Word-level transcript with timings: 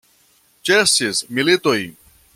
Ĉesis 0.69 1.21
militoj! 1.39 1.79